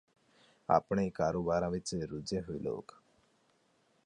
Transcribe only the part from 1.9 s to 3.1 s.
ਰੁੱਝੇ ਹੋਏ ਲੋਕ